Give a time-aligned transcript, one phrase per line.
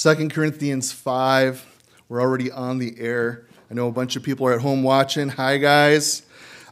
[0.00, 1.66] 2 Corinthians 5.
[2.08, 3.46] We're already on the air.
[3.68, 5.28] I know a bunch of people are at home watching.
[5.28, 6.22] Hi, guys.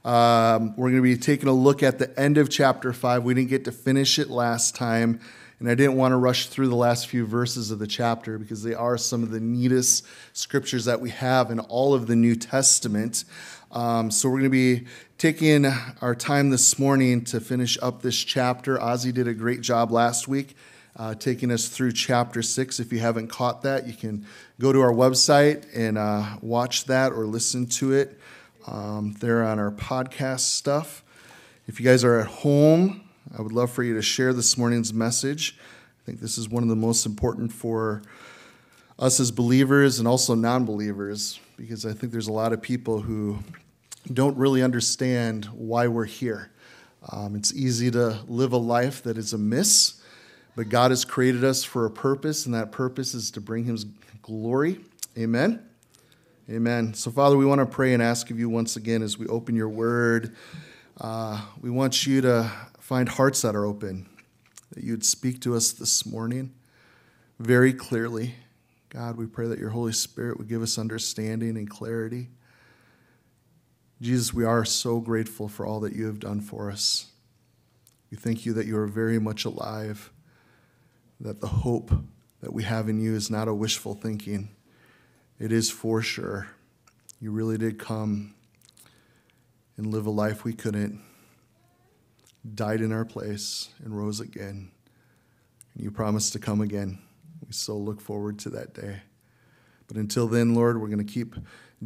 [0.04, 3.24] Um, we're going to be taking a look at the end of chapter 5.
[3.24, 5.18] We didn't get to finish it last time,
[5.58, 8.62] and I didn't want to rush through the last few verses of the chapter because
[8.62, 12.36] they are some of the neatest scriptures that we have in all of the New
[12.36, 13.24] Testament.
[13.72, 14.86] Um, so we're going to be
[15.18, 15.66] taking
[16.00, 18.78] our time this morning to finish up this chapter.
[18.78, 20.54] Ozzy did a great job last week.
[20.96, 22.80] Uh, taking us through chapter six.
[22.80, 24.24] If you haven't caught that, you can
[24.58, 28.18] go to our website and uh, watch that or listen to it
[28.66, 31.04] um, there on our podcast stuff.
[31.66, 33.02] If you guys are at home,
[33.36, 35.58] I would love for you to share this morning's message.
[35.58, 38.02] I think this is one of the most important for
[38.98, 43.00] us as believers and also non believers because I think there's a lot of people
[43.00, 43.38] who
[44.12, 46.50] don't really understand why we're here.
[47.10, 50.00] Um, it's easy to live a life that is amiss,
[50.56, 53.76] but God has created us for a purpose, and that purpose is to bring Him
[54.22, 54.80] glory.
[55.16, 55.62] Amen.
[56.50, 56.94] Amen.
[56.94, 59.54] So, Father, we want to pray and ask of you once again as we open
[59.54, 60.34] your word.
[61.00, 62.50] Uh, we want you to
[62.80, 64.08] find hearts that are open,
[64.72, 66.54] that you'd speak to us this morning
[67.38, 68.34] very clearly.
[68.88, 72.28] God, we pray that your Holy Spirit would give us understanding and clarity.
[74.00, 77.06] Jesus, we are so grateful for all that you have done for us.
[78.10, 80.10] We thank you that you are very much alive,
[81.20, 81.90] that the hope
[82.40, 84.50] that we have in you is not a wishful thinking
[85.38, 86.48] it is for sure.
[87.20, 88.34] You really did come
[89.76, 91.02] and live a life we couldn't,
[92.54, 94.70] died in our place, and rose again.
[95.74, 96.98] And you promised to come again.
[97.46, 99.02] We so look forward to that day.
[99.88, 101.34] But until then, Lord, we're going to keep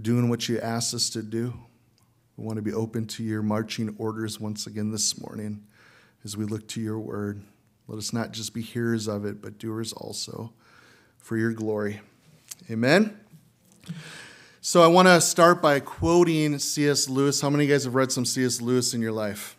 [0.01, 1.53] doing what you asked us to do.
[2.37, 5.65] We want to be open to your marching orders once again this morning
[6.25, 7.43] as we look to your word.
[7.91, 10.53] Let us not just be hearers of it, but doers also
[11.19, 12.01] for your glory.
[12.71, 13.19] Amen.
[14.61, 17.09] So I want to start by quoting C.S.
[17.09, 17.41] Lewis.
[17.41, 18.61] How many of you guys have read some C.S.
[18.61, 19.57] Lewis in your life?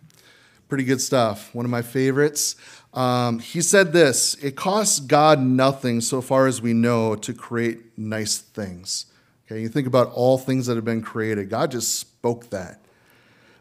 [0.69, 1.53] Pretty good stuff.
[1.53, 2.55] One of my favorites.
[2.93, 7.97] Um, he said this It costs God nothing, so far as we know, to create
[7.97, 9.07] nice things.
[9.45, 11.49] Okay, you think about all things that have been created.
[11.49, 12.79] God just spoke that.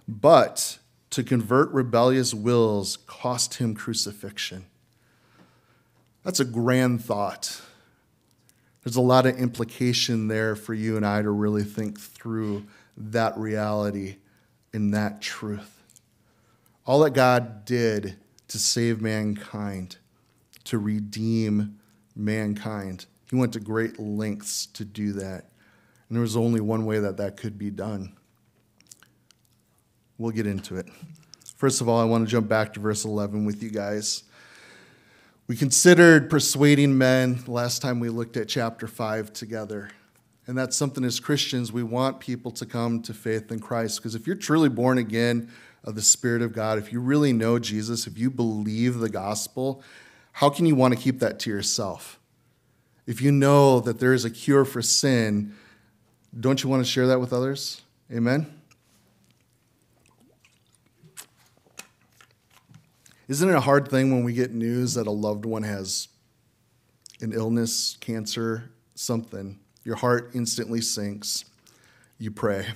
[0.06, 0.78] But
[1.10, 4.66] to convert rebellious wills cost him crucifixion.
[6.24, 7.62] That's a grand thought
[8.84, 12.66] there's a lot of implication there for you and I to really think through
[12.96, 14.16] that reality
[14.72, 15.82] and that truth.
[16.86, 18.16] All that God did
[18.48, 19.96] to save mankind,
[20.64, 21.78] to redeem
[22.16, 25.44] mankind, He went to great lengths to do that.
[26.08, 28.16] And there was only one way that that could be done.
[30.20, 30.86] We'll get into it.
[31.56, 34.24] First of all, I want to jump back to verse 11 with you guys.
[35.46, 39.88] We considered persuading men last time we looked at chapter 5 together.
[40.46, 43.98] And that's something as Christians, we want people to come to faith in Christ.
[43.98, 45.50] Because if you're truly born again
[45.84, 49.82] of the Spirit of God, if you really know Jesus, if you believe the gospel,
[50.32, 52.20] how can you want to keep that to yourself?
[53.06, 55.54] If you know that there is a cure for sin,
[56.38, 57.80] don't you want to share that with others?
[58.12, 58.59] Amen?
[63.30, 66.08] Isn't it a hard thing when we get news that a loved one has
[67.20, 69.60] an illness, cancer, something?
[69.84, 71.44] Your heart instantly sinks.
[72.18, 72.66] You pray.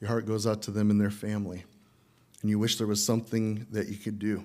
[0.00, 1.64] Your heart goes out to them and their family.
[2.40, 4.42] And you wish there was something that you could do.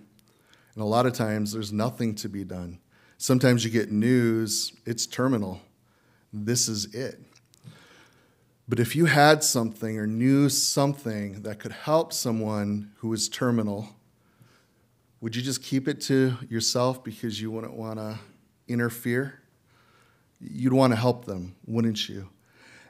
[0.73, 2.79] And a lot of times there's nothing to be done.
[3.17, 5.61] Sometimes you get news, it's terminal.
[6.33, 7.21] This is it.
[8.67, 13.95] But if you had something or knew something that could help someone who is terminal,
[15.21, 18.17] would you just keep it to yourself because you wouldn't want to
[18.67, 19.41] interfere?
[20.39, 22.29] You'd want to help them, wouldn't you?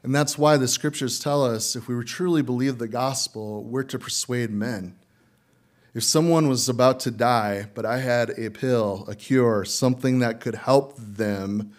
[0.04, 4.00] And that's why the scriptures tell us if we truly believe the gospel, we're to
[4.00, 4.96] persuade men.
[5.94, 10.40] If someone was about to die, but I had a pill, a cure, something that
[10.40, 11.74] could help them,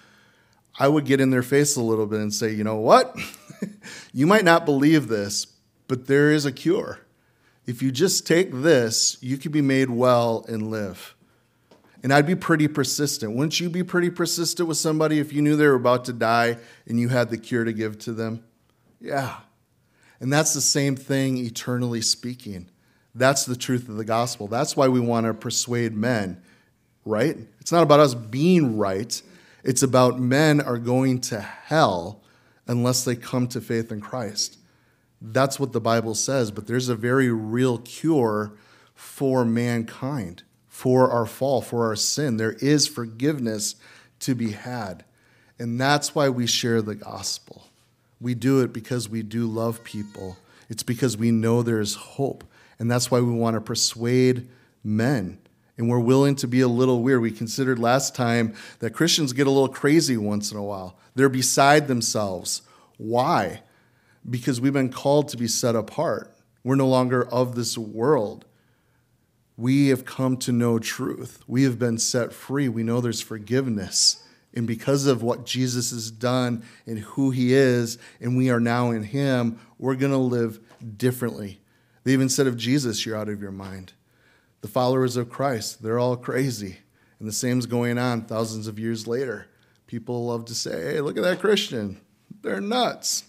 [0.79, 3.17] I would get in their face a little bit and say, you know what?
[4.13, 5.47] you might not believe this,
[5.87, 6.99] but there is a cure
[7.67, 11.15] if you just take this, you could be made well and live.
[12.03, 13.33] And I'd be pretty persistent.
[13.33, 16.57] Wouldn't you be pretty persistent with somebody if you knew they were about to die
[16.87, 18.43] and you had the cure to give to them?
[19.01, 19.37] Yeah.
[20.19, 22.71] And that's the same thing, eternally speaking.
[23.15, 24.47] That's the truth of the gospel.
[24.47, 26.41] That's why we want to persuade men,
[27.05, 27.37] right?
[27.61, 29.21] It's not about us being right,
[29.63, 32.23] it's about men are going to hell
[32.67, 34.59] unless they come to faith in Christ.
[35.21, 38.53] That's what the Bible says, but there's a very real cure
[38.95, 42.37] for mankind, for our fall, for our sin.
[42.37, 43.77] There is forgiveness
[44.21, 45.05] to be had.
[45.59, 47.67] And that's why we share the gospel.
[48.21, 50.39] We do it because we do love people.
[50.71, 52.45] It's because we know there's hope.
[52.79, 54.49] And that's why we want to persuade
[54.83, 55.39] men.
[55.77, 57.21] And we're willing to be a little weird.
[57.21, 60.99] We considered last time that Christians get a little crazy once in a while.
[61.15, 62.63] They're beside themselves.
[62.97, 63.63] Why?
[64.29, 66.37] Because we've been called to be set apart.
[66.63, 68.45] We're no longer of this world.
[69.57, 71.43] We have come to know truth.
[71.47, 72.69] We have been set free.
[72.69, 74.23] We know there's forgiveness.
[74.55, 78.91] And because of what Jesus has done and who he is, and we are now
[78.91, 80.61] in him, we're going to live
[80.97, 81.61] differently.
[82.05, 83.93] They even said of Jesus, you're out of your mind.
[84.63, 86.79] The followers of Christ, they're all crazy.
[87.19, 89.47] And the same's going on thousands of years later.
[89.87, 92.01] People love to say, hey, look at that Christian.
[92.43, 93.25] They're nuts.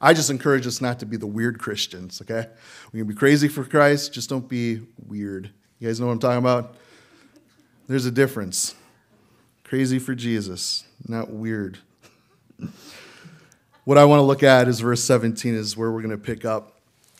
[0.00, 2.48] I just encourage us not to be the weird Christians, okay?
[2.92, 5.50] We can be crazy for Christ, just don't be weird.
[5.78, 6.76] You guys know what I'm talking about?
[7.86, 8.74] There's a difference.
[9.64, 11.78] Crazy for Jesus, not weird.
[13.84, 16.44] what I want to look at is verse 17, is where we're going to pick
[16.44, 16.73] up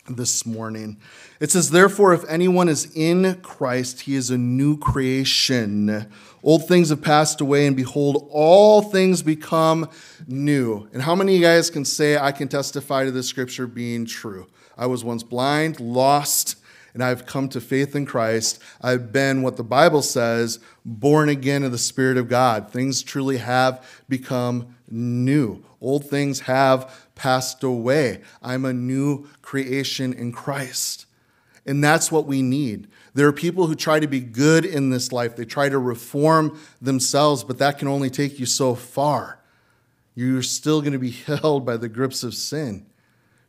[0.07, 0.99] this morning.
[1.39, 6.11] It says, Therefore, if anyone is in Christ, he is a new creation.
[6.43, 9.89] Old things have passed away, and behold, all things become
[10.27, 10.87] new.
[10.93, 14.05] And how many of you guys can say, I can testify to this scripture being
[14.05, 14.47] true?
[14.77, 16.57] I was once blind, lost,
[16.93, 18.61] and I've come to faith in Christ.
[18.81, 22.71] I've been what the Bible says, born again of the Spirit of God.
[22.71, 25.63] Things truly have become new.
[25.81, 28.21] Old things have passed away.
[28.43, 31.05] I'm a new creation in Christ.
[31.65, 32.87] And that's what we need.
[33.15, 36.59] There are people who try to be good in this life, they try to reform
[36.81, 39.39] themselves, but that can only take you so far.
[40.13, 42.85] You're still going to be held by the grips of sin.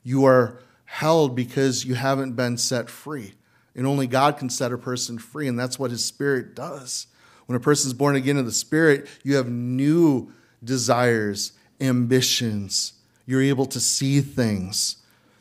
[0.03, 3.35] You are held because you haven't been set free.
[3.75, 7.09] And only God can set a person free, and that's what His Spirit does.
[7.45, 10.33] When a person's born again of the Spirit, you have new
[10.65, 12.95] desires, ambitions.
[13.27, 14.97] You're able to see things,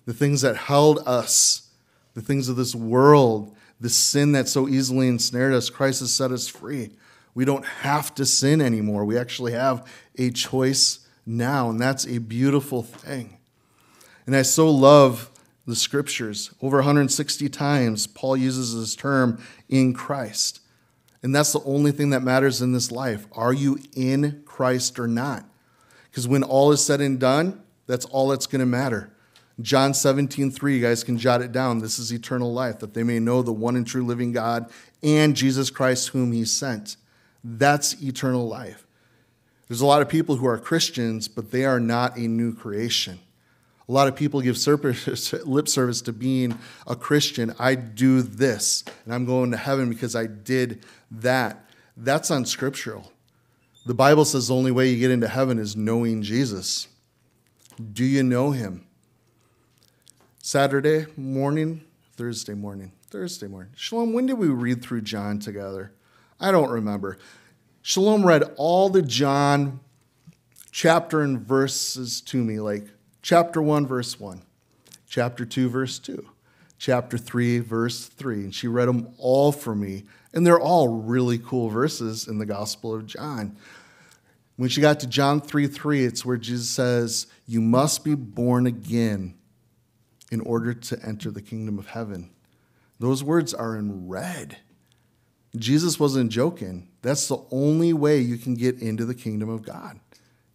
[0.06, 1.70] the things that held us,
[2.16, 5.70] the things of this world, the sin that so easily ensnared us.
[5.70, 6.92] Christ has set us free.
[7.34, 9.06] We don't have to sin anymore.
[9.06, 9.86] We actually have
[10.18, 13.38] a choice now, and that's a beautiful thing.
[14.26, 15.30] And I so love
[15.68, 16.54] the scriptures.
[16.62, 20.62] Over 160 times, Paul uses this term in Christ.
[21.22, 23.26] And that's the only thing that matters in this life.
[23.34, 25.44] Are you in Christ or not?
[26.10, 29.12] Because when all is said and done, that's all that's going to matter.
[29.62, 31.80] John 17, 3, you guys can jot it down.
[31.80, 34.70] This is eternal life, that they may know the one and true living God
[35.02, 36.98] and Jesus Christ, whom he sent.
[37.44, 38.86] That's eternal life.
[39.68, 43.20] There's a lot of people who are Christians, but they are not a new creation.
[43.88, 44.58] A lot of people give
[45.46, 47.54] lip service to being a Christian.
[47.60, 51.70] I do this, and I'm going to heaven because I did that.
[51.96, 53.12] That's unscriptural.
[53.86, 56.88] The Bible says the only way you get into heaven is knowing Jesus.
[57.94, 58.86] Do you know him?
[60.40, 61.84] Saturday morning,
[62.16, 63.74] Thursday morning, Thursday morning.
[63.76, 65.92] Shalom, when did we read through John together?
[66.40, 67.18] I don't remember.
[67.82, 69.82] Shalom read all the John
[70.72, 72.88] chapter and verses to me, like
[73.22, 74.42] chapter 1, verse 1,
[75.10, 76.26] chapter 2, verse 2,
[76.78, 78.36] chapter 3, verse 3.
[78.36, 80.04] And she read them all for me.
[80.34, 83.58] And they're all really cool verses in the Gospel of John.
[84.58, 88.66] When she got to John 3 3, it's where Jesus says, You must be born
[88.68, 89.36] again
[90.32, 92.32] in order to enter the kingdom of heaven.
[93.00, 94.58] Those words are in red.
[95.56, 96.90] Jesus wasn't joking.
[97.02, 100.00] That's the only way you can get into the kingdom of God.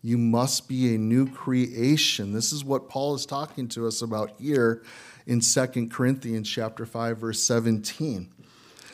[0.02, 2.32] You must be a new creation.
[2.32, 4.82] This is what Paul is talking to us about here
[5.26, 8.32] in 2 Corinthians chapter 5 verse 17.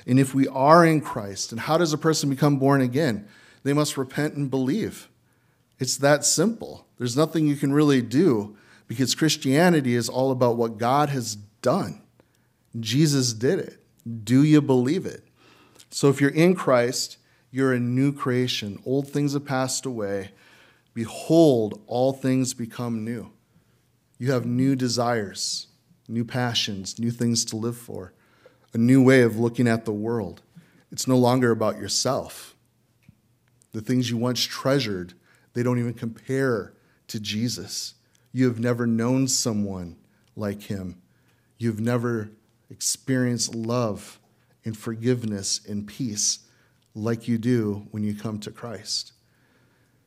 [0.08, 3.28] And if we are in Christ, and how does a person become born again?
[3.66, 5.08] They must repent and believe.
[5.80, 6.86] It's that simple.
[6.98, 8.56] There's nothing you can really do
[8.86, 12.00] because Christianity is all about what God has done.
[12.78, 13.82] Jesus did it.
[14.22, 15.24] Do you believe it?
[15.90, 17.16] So if you're in Christ,
[17.50, 18.80] you're a new creation.
[18.86, 20.30] Old things have passed away
[20.94, 23.32] Behold, all things become new.
[24.16, 25.66] You have new desires,
[26.06, 28.14] new passions, new things to live for,
[28.72, 30.40] a new way of looking at the world.
[30.92, 32.55] It's no longer about yourself.
[33.76, 35.12] The things you once treasured,
[35.52, 36.72] they don't even compare
[37.08, 37.92] to Jesus.
[38.32, 39.96] You have never known someone
[40.34, 41.02] like him.
[41.58, 42.30] You've never
[42.70, 44.18] experienced love
[44.64, 46.38] and forgiveness and peace
[46.94, 49.12] like you do when you come to Christ.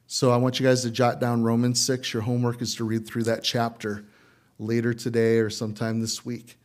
[0.07, 2.11] So I want you guys to jot down Romans 6.
[2.11, 4.03] Your homework is to read through that chapter
[4.57, 6.59] later today or sometime this week.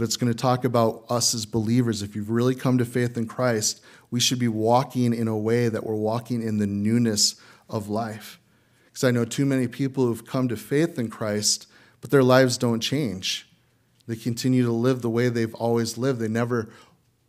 [0.00, 2.00] But it's going to talk about us as believers.
[2.00, 5.68] If you've really come to faith in Christ, we should be walking in a way
[5.68, 7.34] that we're walking in the newness
[7.68, 8.40] of life.
[8.86, 11.66] Because I know too many people who've come to faith in Christ,
[12.00, 13.46] but their lives don't change.
[14.06, 16.18] They continue to live the way they've always lived.
[16.18, 16.70] They never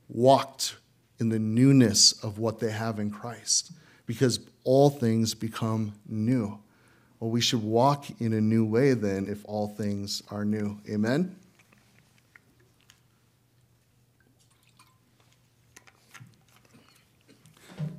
[0.07, 0.77] walked
[1.19, 3.73] in the newness of what they have in Christ
[4.05, 6.57] because all things become new.
[7.19, 10.79] Well, we should walk in a new way then if all things are new.
[10.89, 11.35] Amen?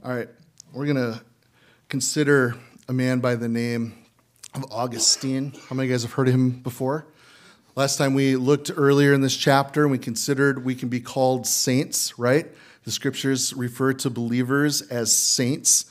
[0.04, 0.28] All right,
[0.72, 1.20] we're going to
[1.88, 2.56] consider
[2.88, 3.94] a man by the name
[4.54, 5.52] of Augustine.
[5.68, 7.06] How many of you guys have heard of him before?
[7.74, 12.18] Last time we looked earlier in this chapter, we considered we can be called saints,
[12.18, 12.46] right?
[12.84, 15.86] The scriptures refer to believers as saints.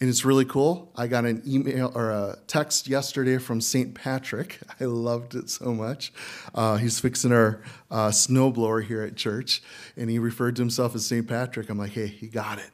[0.00, 0.90] And it's really cool.
[0.96, 3.94] I got an email or a text yesterday from St.
[3.94, 4.58] Patrick.
[4.80, 6.12] I loved it so much.
[6.54, 9.62] Uh, he's fixing our uh, snowblower here at church,
[9.96, 11.28] and he referred to himself as St.
[11.28, 11.70] Patrick.
[11.70, 12.70] I'm like, hey, he got it.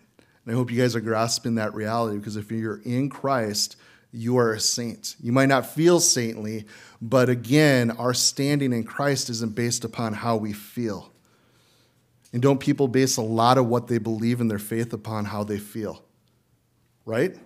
[0.48, 3.76] And I hope you guys are grasping that reality because if you're in Christ,
[4.12, 5.14] you are a saint.
[5.20, 6.64] You might not feel saintly,
[7.02, 11.12] but again, our standing in Christ isn't based upon how we feel.
[12.32, 15.44] And don't people base a lot of what they believe in their faith upon how
[15.44, 16.02] they feel?
[17.04, 17.36] Right?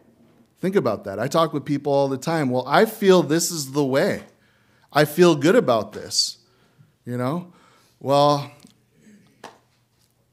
[0.61, 1.19] Think about that.
[1.19, 2.51] I talk with people all the time.
[2.51, 4.23] Well, I feel this is the way.
[4.93, 6.39] I feel good about this.
[7.05, 7.53] You know?
[7.99, 8.53] Well,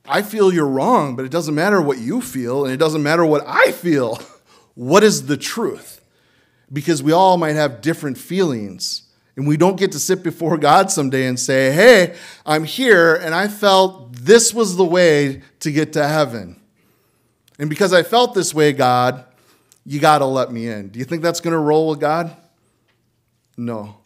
[0.10, 3.24] I feel you're wrong, but it doesn't matter what you feel, and it doesn't matter
[3.24, 4.20] what I feel.
[4.74, 6.01] what is the truth?
[6.74, 9.04] Because we all might have different feelings.
[9.36, 13.36] And we don't get to sit before God someday and say, hey, I'm here, and
[13.36, 16.60] I felt this was the way to get to heaven.
[17.60, 19.24] And because I felt this way, God,
[19.86, 20.89] you got to let me in.
[20.89, 22.36] Do you think that's going to roll with God?
[23.56, 23.98] No.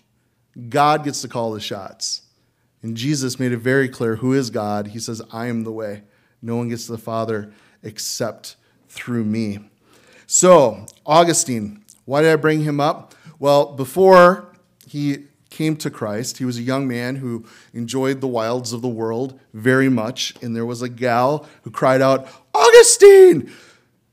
[0.69, 2.22] God gets to call the shots.
[2.83, 4.87] And Jesus made it very clear who is God.
[4.87, 6.03] He says, I am the way.
[6.41, 8.57] No one gets to the Father except
[8.89, 9.59] through me.
[10.27, 13.15] So, Augustine, why did I bring him up?
[13.39, 14.53] Well, before
[14.85, 18.87] he came to Christ, he was a young man who enjoyed the wilds of the
[18.87, 20.33] world very much.
[20.41, 23.51] And there was a gal who cried out, Augustine!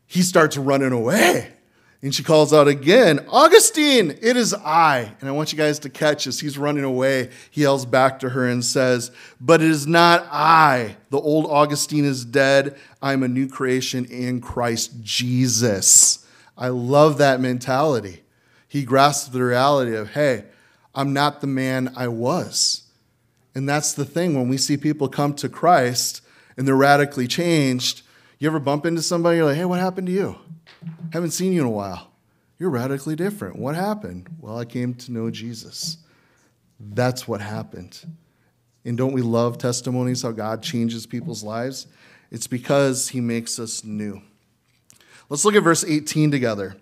[0.07, 1.53] He starts running away.
[2.03, 5.13] And she calls out again, Augustine, it is I.
[5.21, 6.41] And I want you guys to catch this.
[6.41, 7.29] He's running away.
[7.51, 10.97] He yells back to her and says, But it is not I.
[11.11, 12.79] The old Augustine is dead.
[13.03, 16.27] I'm a new creation in Christ Jesus.
[16.57, 18.23] I love that mentality.
[18.67, 20.45] He grasps the reality of, hey,
[20.95, 22.85] I'm not the man I was.
[23.55, 26.23] And that's the thing when we see people come to Christ
[26.57, 28.03] and they're radically changed.
[28.39, 30.37] You ever bump into somebody, you're like, hey, what happened to you?
[31.13, 32.11] Haven't seen you in a while.
[32.59, 33.57] You're radically different.
[33.57, 34.29] What happened?
[34.39, 35.99] Well, I came to know Jesus.
[36.79, 37.99] That's what happened.
[38.85, 41.87] And don't we love testimonies how God changes people's lives?
[42.31, 44.23] It's because he makes us new.
[45.29, 46.77] Let's look at verse 18 together.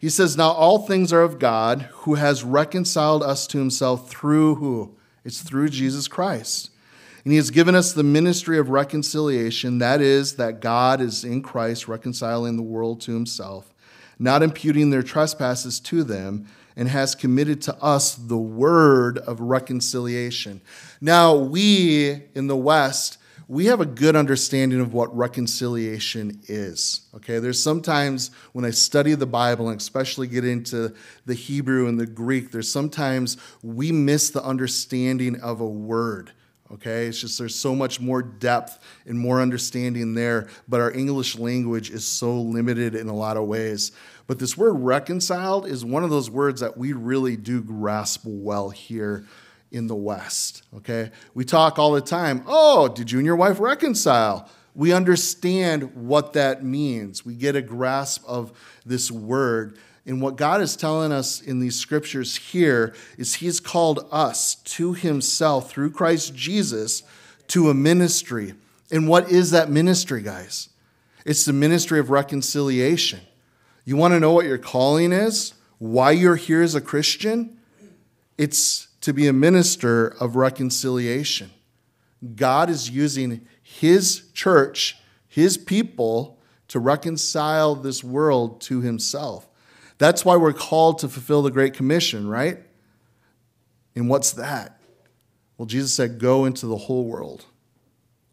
[0.00, 4.56] He says, Now all things are of God, who has reconciled us to himself through
[4.56, 4.96] who?
[5.24, 6.69] It's through Jesus Christ.
[7.24, 9.78] And he has given us the ministry of reconciliation.
[9.78, 13.74] That is, that God is in Christ reconciling the world to himself,
[14.18, 16.46] not imputing their trespasses to them,
[16.76, 20.62] and has committed to us the word of reconciliation.
[21.00, 27.00] Now, we in the West, we have a good understanding of what reconciliation is.
[27.16, 30.94] Okay, there's sometimes when I study the Bible and especially get into
[31.26, 36.30] the Hebrew and the Greek, there's sometimes we miss the understanding of a word.
[36.72, 41.36] Okay, it's just there's so much more depth and more understanding there, but our English
[41.36, 43.90] language is so limited in a lot of ways.
[44.28, 48.70] But this word reconciled is one of those words that we really do grasp well
[48.70, 49.24] here
[49.72, 50.62] in the West.
[50.76, 51.10] Okay?
[51.34, 54.48] We talk all the time, oh, did you and your wife reconcile?
[54.74, 57.24] We understand what that means.
[57.24, 58.52] We get a grasp of
[58.86, 59.78] this word.
[60.06, 64.94] And what God is telling us in these scriptures here is He's called us to
[64.94, 67.02] Himself through Christ Jesus
[67.48, 68.54] to a ministry.
[68.90, 70.68] And what is that ministry, guys?
[71.24, 73.20] It's the ministry of reconciliation.
[73.84, 75.54] You want to know what your calling is?
[75.78, 77.58] Why you're here as a Christian?
[78.38, 81.50] It's to be a minister of reconciliation.
[82.36, 84.96] God is using his church,
[85.28, 86.38] his people,
[86.68, 89.48] to reconcile this world to himself.
[90.00, 92.58] That's why we're called to fulfill the Great Commission, right?
[93.94, 94.80] And what's that?
[95.58, 97.44] Well, Jesus said, Go into the whole world.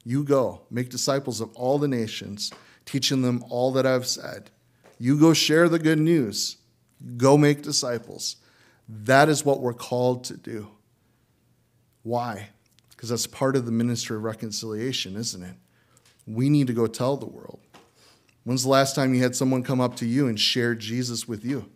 [0.05, 2.53] You go, make disciples of all the nations,
[2.85, 4.49] teaching them all that I've said.
[4.97, 6.55] You go share the good news.
[7.17, 8.37] Go make disciples.
[8.87, 10.69] That is what we're called to do.
[12.03, 12.47] Why?
[12.91, 15.55] Because that's part of the ministry of reconciliation, isn't it?
[16.25, 17.59] We need to go tell the world.
[18.47, 21.43] When's the last time you had someone come up to you and share Jesus with
[21.43, 21.69] you?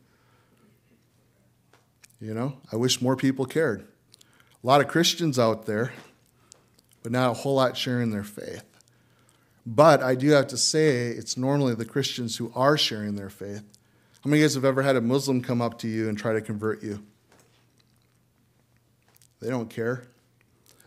[2.22, 3.82] You know, I wish more people cared.
[3.82, 5.92] A lot of Christians out there,
[7.04, 8.64] but not a whole lot sharing their faith.
[9.66, 13.66] But I do have to say, it's normally the Christians who are sharing their faith.
[14.24, 16.18] How many of you guys have ever had a Muslim come up to you and
[16.18, 17.04] try to convert you?
[19.42, 20.04] They don't care.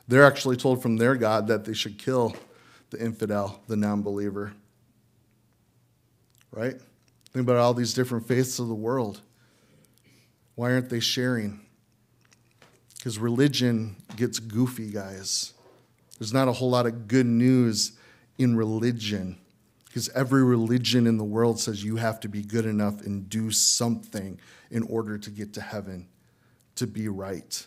[0.08, 2.34] They're actually told from their God that they should kill
[2.88, 4.54] the infidel, the non believer.
[6.54, 6.76] Right?
[7.32, 9.20] Think about all these different faiths of the world.
[10.54, 11.60] Why aren't they sharing?
[12.96, 15.52] Because religion gets goofy, guys.
[16.18, 17.98] There's not a whole lot of good news
[18.38, 19.38] in religion
[19.84, 23.50] because every religion in the world says you have to be good enough and do
[23.50, 26.08] something in order to get to heaven,
[26.76, 27.66] to be right.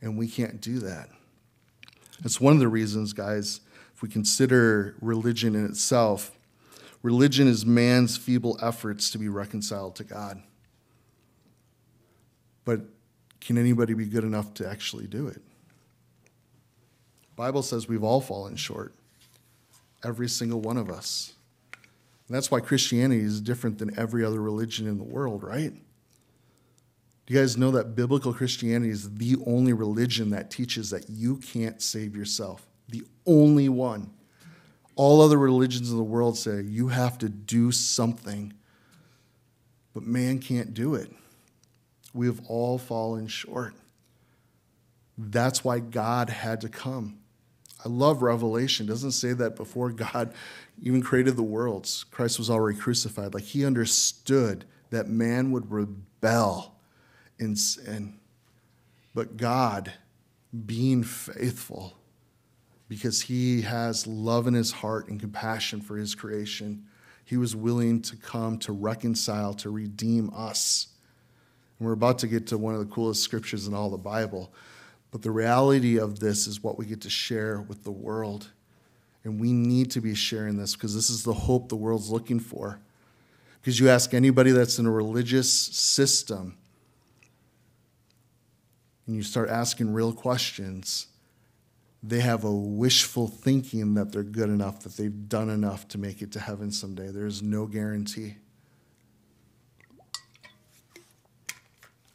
[0.00, 1.08] And we can't do that.
[2.20, 3.60] That's one of the reasons, guys,
[3.94, 6.37] if we consider religion in itself,
[7.02, 10.42] religion is man's feeble efforts to be reconciled to God.
[12.64, 12.80] But
[13.40, 15.40] can anybody be good enough to actually do it?
[17.36, 18.94] Bible says we've all fallen short.
[20.04, 21.34] Every single one of us.
[21.72, 25.72] And that's why Christianity is different than every other religion in the world, right?
[25.72, 31.36] Do you guys know that biblical Christianity is the only religion that teaches that you
[31.36, 32.66] can't save yourself?
[32.88, 34.10] The only one.
[34.98, 38.52] All other religions in the world say you have to do something,
[39.94, 41.08] but man can't do it.
[42.12, 43.74] We have all fallen short.
[45.16, 47.20] That's why God had to come.
[47.84, 48.86] I love Revelation.
[48.86, 50.34] It doesn't say that before God
[50.82, 53.34] even created the worlds, Christ was already crucified.
[53.34, 56.74] Like he understood that man would rebel
[57.38, 58.18] in sin.
[59.14, 59.92] But God,
[60.66, 61.97] being faithful,
[62.88, 66.84] because he has love in his heart and compassion for his creation,
[67.24, 70.88] he was willing to come to reconcile, to redeem us.
[71.78, 74.52] And we're about to get to one of the coolest scriptures in all the Bible.
[75.10, 78.50] But the reality of this is what we get to share with the world.
[79.24, 82.40] And we need to be sharing this because this is the hope the world's looking
[82.40, 82.80] for.
[83.60, 86.56] Because you ask anybody that's in a religious system,
[89.06, 91.08] and you start asking real questions,
[92.02, 96.22] they have a wishful thinking that they're good enough, that they've done enough to make
[96.22, 97.08] it to heaven someday.
[97.08, 98.36] There's no guarantee.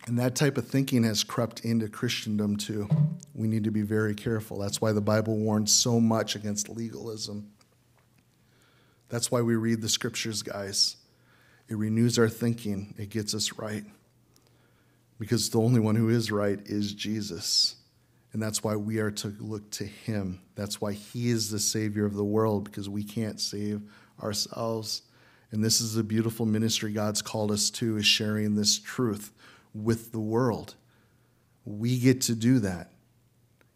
[0.06, 2.89] And that type of thinking has crept into Christendom too.
[3.34, 4.60] We need to be very careful.
[4.60, 7.50] That's why the Bible warns so much against legalism.
[9.10, 10.98] That's why we read the scriptures, guys.
[11.69, 13.86] It renews our thinking, it gets us right.
[15.19, 17.76] Because the only one who is right is Jesus.
[18.34, 20.41] And that's why we are to look to him.
[20.56, 23.82] That's why he is the Savior of the world, because we can't save
[24.22, 25.04] ourselves.
[25.52, 29.32] And this is a beautiful ministry God's called us to, is sharing this truth
[29.74, 30.74] with the world.
[31.63, 32.91] We get to do that.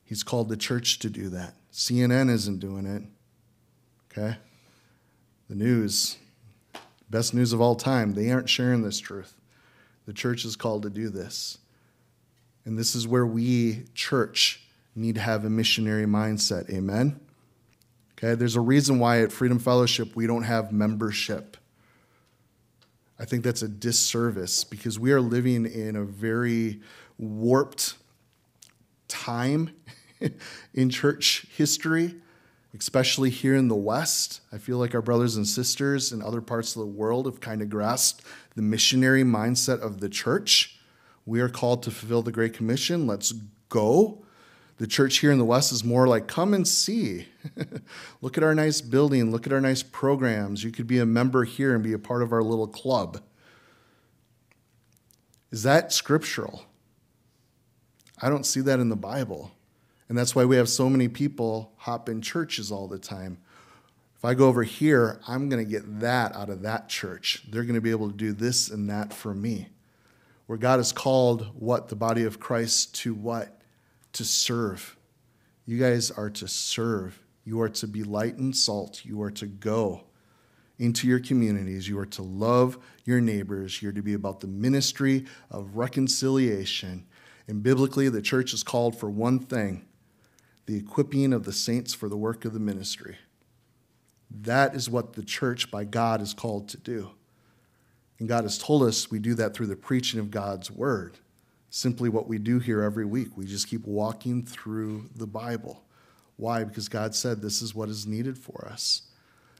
[0.04, 1.54] He's called the church to do that.
[1.72, 3.04] CNN isn't doing it.
[4.12, 4.38] Okay?
[5.50, 6.18] The news,
[7.10, 9.36] best news of all time, they aren't sharing this truth.
[10.08, 11.60] The church is called to do this.
[12.68, 14.62] And this is where we, church,
[14.94, 16.70] need to have a missionary mindset.
[16.70, 17.18] Amen?
[18.18, 21.56] Okay, there's a reason why at Freedom Fellowship we don't have membership.
[23.18, 26.82] I think that's a disservice because we are living in a very
[27.18, 27.94] warped
[29.08, 29.70] time
[30.74, 32.16] in church history,
[32.78, 34.42] especially here in the West.
[34.52, 37.62] I feel like our brothers and sisters in other parts of the world have kind
[37.62, 38.26] of grasped
[38.58, 40.77] the missionary mindset of the church.
[41.28, 43.06] We are called to fulfill the Great Commission.
[43.06, 43.34] Let's
[43.68, 44.24] go.
[44.78, 47.28] The church here in the West is more like, come and see.
[48.22, 49.30] look at our nice building.
[49.30, 50.64] Look at our nice programs.
[50.64, 53.22] You could be a member here and be a part of our little club.
[55.52, 56.64] Is that scriptural?
[58.22, 59.52] I don't see that in the Bible.
[60.08, 63.40] And that's why we have so many people hop in churches all the time.
[64.16, 67.44] If I go over here, I'm going to get that out of that church.
[67.50, 69.68] They're going to be able to do this and that for me.
[70.48, 71.90] Where God has called what?
[71.90, 73.58] The body of Christ to what?
[74.18, 74.98] to serve.
[75.68, 77.24] You guys are to serve.
[77.44, 79.06] You are to be light and salt.
[79.06, 80.06] You are to go
[80.80, 81.88] into your communities.
[81.88, 83.82] You are to love your neighbors.
[83.82, 87.06] You're to be about the ministry of reconciliation.
[87.48, 89.86] And biblically, the church is called for one thing
[90.66, 93.18] the equipping of the saints for the work of the ministry.
[94.30, 97.12] That is what the church by God is called to do.
[98.20, 101.18] And God has told us we do that through the preaching of God's word
[101.70, 103.30] simply what we do here every week.
[103.36, 105.84] We just keep walking through the Bible.
[106.38, 106.64] Why?
[106.64, 109.04] Because God said this is what is needed for us,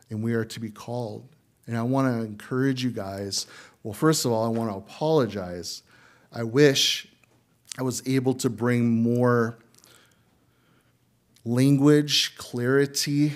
[0.10, 1.28] and we are to be called.
[1.66, 3.46] And I want to encourage you guys.
[3.84, 5.84] Well, first of all, I want to apologize.
[6.32, 7.08] I wish
[7.78, 9.58] I was able to bring more
[11.44, 13.34] language, clarity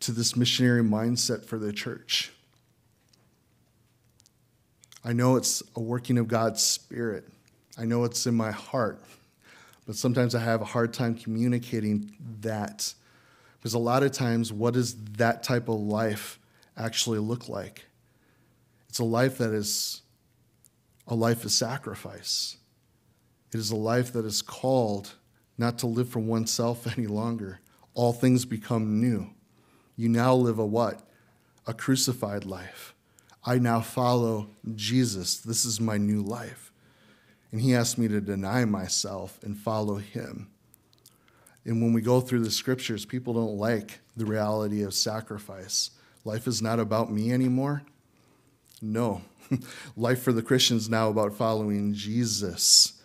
[0.00, 2.32] to this missionary mindset for the church.
[5.04, 7.28] I know it's a working of God's Spirit.
[7.76, 9.02] I know it's in my heart.
[9.86, 12.94] But sometimes I have a hard time communicating that.
[13.58, 16.38] Because a lot of times, what does that type of life
[16.76, 17.84] actually look like?
[18.88, 20.02] It's a life that is
[21.08, 22.56] a life of sacrifice.
[23.52, 25.14] It is a life that is called
[25.58, 27.60] not to live for oneself any longer.
[27.94, 29.30] All things become new.
[29.96, 31.00] You now live a what?
[31.66, 32.91] A crucified life.
[33.44, 35.36] I now follow Jesus.
[35.36, 36.72] This is my new life.
[37.50, 40.48] And he asked me to deny myself and follow him.
[41.64, 45.90] And when we go through the scriptures, people don't like the reality of sacrifice.
[46.24, 47.82] Life is not about me anymore.
[48.80, 49.22] No.
[49.96, 53.00] Life for the Christians now about following Jesus.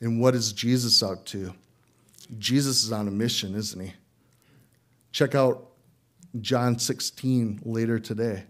[0.00, 1.54] And what is Jesus up to?
[2.38, 3.92] Jesus is on a mission, isn't he?
[5.12, 5.66] Check out
[6.40, 8.44] John 16 later today.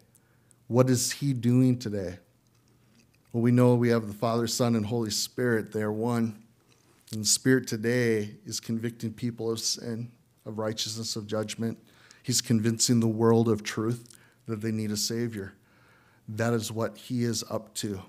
[0.70, 2.18] What is he doing today?
[3.32, 5.72] Well, we know we have the Father, Son, and Holy Spirit.
[5.72, 6.44] They are one.
[7.10, 10.12] And the Spirit today is convicting people of sin,
[10.46, 11.76] of righteousness, of judgment.
[12.22, 15.54] He's convincing the world of truth that they need a Savior.
[16.28, 18.02] That is what He is up to.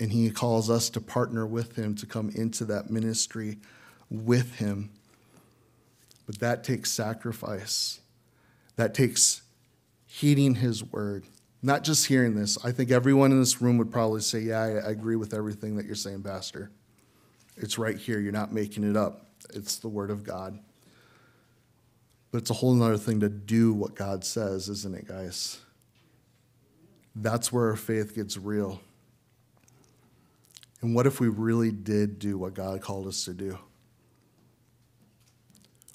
[0.00, 3.58] And He calls us to partner with Him to come into that ministry
[4.08, 4.88] with Him.
[6.24, 8.00] But that takes sacrifice,
[8.76, 9.42] that takes
[10.06, 11.26] heeding His word.
[11.62, 12.56] Not just hearing this.
[12.64, 15.86] I think everyone in this room would probably say, Yeah, I agree with everything that
[15.86, 16.70] you're saying, Pastor.
[17.56, 18.18] It's right here.
[18.18, 20.58] You're not making it up, it's the Word of God.
[22.32, 25.58] But it's a whole other thing to do what God says, isn't it, guys?
[27.16, 28.80] That's where our faith gets real.
[30.80, 33.58] And what if we really did do what God called us to do?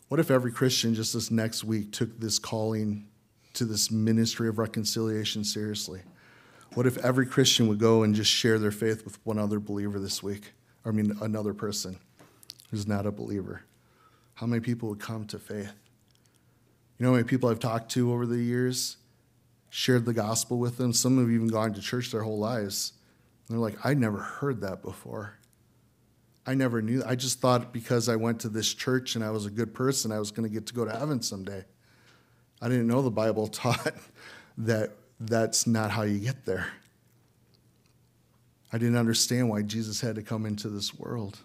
[0.10, 3.08] What if every Christian just this next week took this calling
[3.56, 6.02] to this ministry of reconciliation seriously?
[6.74, 10.00] What if every Christian would go and just share their faith with one other believer
[10.00, 10.52] this week?
[10.86, 11.98] I mean, another person
[12.70, 13.64] who's not a believer?
[14.36, 15.72] How many people would come to faith?
[16.98, 18.98] You know how many people I've talked to over the years,
[19.70, 20.94] shared the gospel with them?
[20.94, 22.94] Some have even gone to church their whole lives.
[23.48, 25.38] And they're like, I never heard that before.
[26.46, 27.04] I never knew.
[27.06, 30.12] I just thought because I went to this church and I was a good person,
[30.12, 31.66] I was going to get to go to heaven someday.
[32.62, 33.94] I didn't know the Bible taught
[34.58, 36.68] that that's not how you get there.
[38.74, 41.40] I didn't understand why Jesus had to come into this world.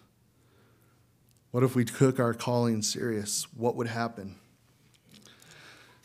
[1.51, 3.47] What if we took our calling serious?
[3.57, 4.37] What would happen?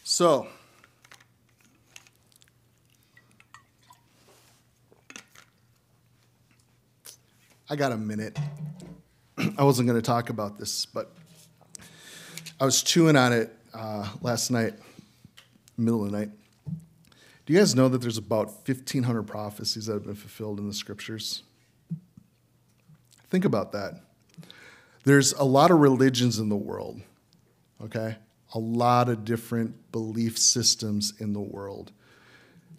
[0.04, 0.48] So,
[7.70, 8.38] I got a minute.
[9.58, 11.12] I wasn't going to talk about this, but
[12.60, 14.74] I was chewing on it uh, last night,
[15.78, 16.30] middle of the night.
[17.46, 20.74] Do you guys know that there's about 1,500 prophecies that have been fulfilled in the
[20.74, 21.44] scriptures?
[23.30, 24.02] Think about that.
[25.04, 27.02] There's a lot of religions in the world,
[27.84, 28.18] okay?
[28.56, 31.92] A lot of different belief systems in the world.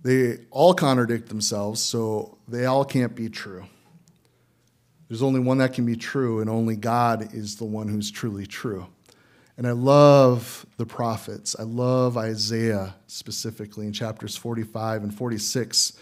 [0.02, 3.66] They all contradict themselves, so they all can't be true.
[5.08, 8.46] There's only one that can be true, and only God is the one who's truly
[8.46, 8.88] true.
[9.56, 11.56] And I love the prophets.
[11.58, 15.94] I love Isaiah specifically in chapters 45 and 46.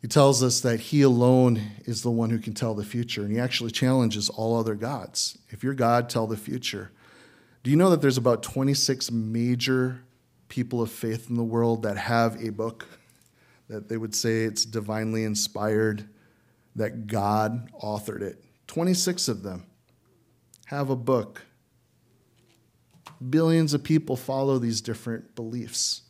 [0.00, 3.32] He tells us that he alone is the one who can tell the future, and
[3.32, 5.36] he actually challenges all other gods.
[5.50, 6.92] If you're God, tell the future.
[7.62, 10.02] Do you know that there's about 26 major
[10.48, 12.86] people of faith in the world that have a book
[13.68, 16.08] that they would say it's divinely inspired,
[16.76, 18.42] that God authored it?
[18.68, 19.66] 26 of them
[20.66, 21.42] have a book
[23.30, 26.02] billions of people follow these different beliefs.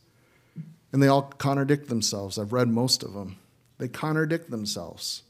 [0.92, 2.38] And they all contradict themselves.
[2.38, 3.36] I've read most of them.
[3.78, 5.22] They contradict themselves.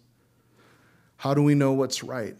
[1.16, 2.36] How do we know what's right?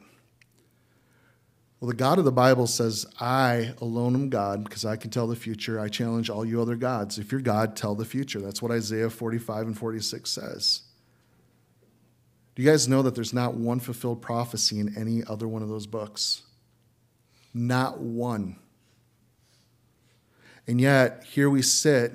[1.81, 5.27] Well, the God of the Bible says, I alone am God because I can tell
[5.27, 5.79] the future.
[5.79, 7.19] I challenge all you other gods.
[7.19, 8.41] If you're God, tell the future.
[8.41, 10.83] That's what Isaiah 45 and 46 says.
[12.55, 15.69] Do you guys know that there's not one fulfilled prophecy in any other one of
[15.69, 16.43] those books?
[17.53, 18.57] Not one.
[20.67, 22.13] And yet, here we sit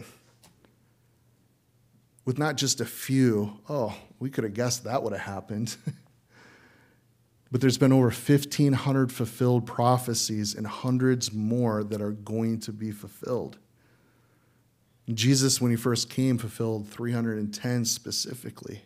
[2.25, 5.75] with not just a few, oh, we could have guessed that would have happened.
[7.51, 12.91] but there's been over 1,500 fulfilled prophecies and hundreds more that are going to be
[12.91, 13.57] fulfilled.
[15.13, 18.83] Jesus, when he first came, fulfilled 310 specifically.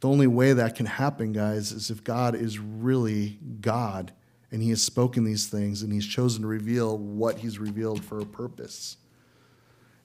[0.00, 4.12] The only way that can happen, guys, is if God is really God
[4.50, 8.18] and He has spoken these things and He's chosen to reveal what He's revealed for
[8.18, 8.96] a purpose.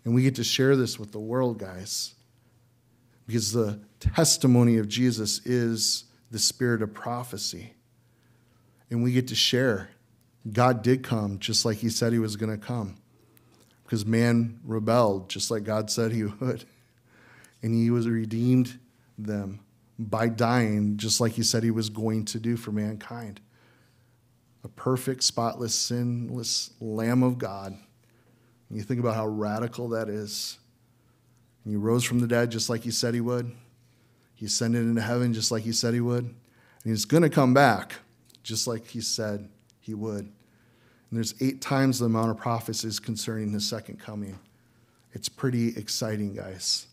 [0.06, 2.16] And we get to share this with the world, guys,
[3.26, 7.74] because the testimony of Jesus is the spirit of prophecy.
[8.90, 9.90] And we get to share.
[10.52, 12.96] God did come just like He said He was going to come
[13.84, 16.66] because man rebelled just like God said He would.
[17.62, 18.78] And He was redeemed
[19.18, 19.62] them
[19.98, 23.40] by dying just like He said He was going to do for mankind.
[24.64, 27.74] A perfect, spotless, sinless Lamb of God.
[28.70, 30.58] And you think about how radical that is.
[31.64, 33.52] And He rose from the dead just like He said He would.
[34.36, 36.24] He ascended into heaven just like He said He would.
[36.24, 36.36] And
[36.84, 37.96] He's going to come back
[38.42, 39.50] just like He said
[39.80, 40.32] He would.
[41.14, 44.40] And there's eight times the amount of prophecies concerning his second coming.
[45.12, 46.88] It's pretty exciting, guys.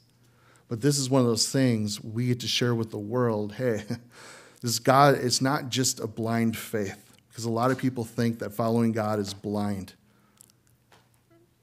[0.68, 3.54] But this is one of those things we get to share with the world.
[3.54, 3.82] Hey,
[4.60, 7.09] this God, it's not just a blind faith,
[7.40, 9.94] because a lot of people think that following God is blind.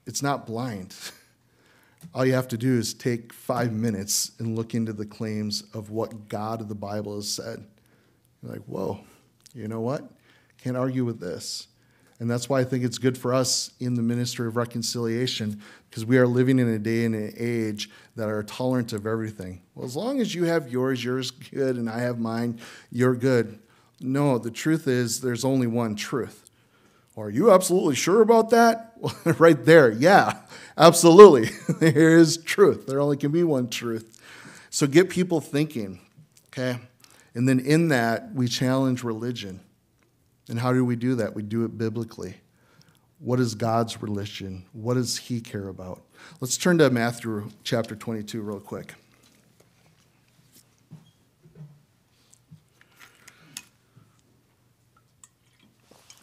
[0.07, 0.95] It's not blind.
[2.15, 5.91] All you have to do is take five minutes and look into the claims of
[5.91, 7.63] what God of the Bible has said.
[8.41, 9.01] You're like, whoa,
[9.53, 10.09] you know what?
[10.63, 11.67] Can't argue with this.
[12.19, 15.61] And that's why I think it's good for us in the ministry of reconciliation
[15.91, 19.61] because we are living in a day and an age that are tolerant of everything.
[19.75, 22.59] Well, as long as you have yours, yours good, and I have mine,
[22.89, 23.59] you're good.
[23.99, 26.49] No, the truth is there's only one truth.
[27.17, 28.83] Are you absolutely sure about that?
[29.39, 30.39] Right there, yeah,
[30.77, 31.49] absolutely.
[31.79, 32.87] there is truth.
[32.87, 34.19] There only can be one truth.
[34.69, 35.99] So get people thinking,
[36.47, 36.79] okay?
[37.35, 39.59] And then in that, we challenge religion.
[40.49, 41.35] And how do we do that?
[41.35, 42.37] We do it biblically.
[43.19, 44.65] What is God's religion?
[44.73, 46.01] What does He care about?
[46.39, 48.95] Let's turn to Matthew chapter 22 real quick.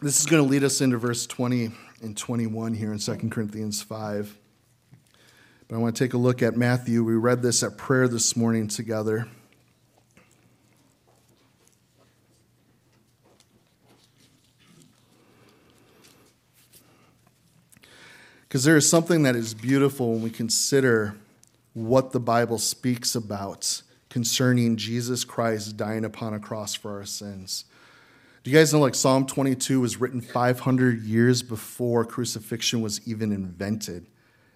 [0.01, 3.81] This is going to lead us into verse 20 and 21 here in 2 Corinthians
[3.81, 4.37] 5.
[5.69, 7.01] But I want to take a look at Matthew.
[7.01, 9.29] We read this at prayer this morning together.
[18.41, 21.15] Because there is something that is beautiful when we consider
[21.73, 27.63] what the Bible speaks about concerning Jesus Christ dying upon a cross for our sins.
[28.45, 33.31] Do you guys know like Psalm 22 was written 500 years before crucifixion was even
[33.31, 34.05] invented?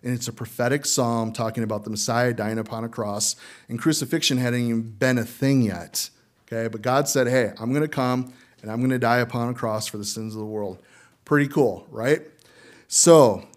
[0.04, 3.36] And it's a prophetic psalm talking about the Messiah dying upon a cross,
[3.68, 6.12] and crucifixion hadn't even been a thing yet.
[6.44, 9.88] Okay, but God said, Hey, I'm to come and I'm to die upon a cross
[9.88, 10.78] for the sins of the world.
[11.26, 12.22] Pretty cool, right?
[12.88, 13.48] So,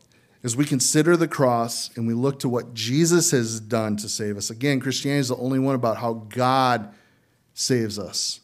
[0.42, 4.38] as we consider the cross and we look to what Jesus has done to save
[4.38, 6.94] us, again, Christianity is the only one about how God
[7.52, 8.40] saves us.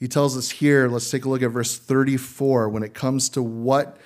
[0.00, 3.42] He tells us here, let's take a look at verse 34 when it comes to
[3.42, 3.98] what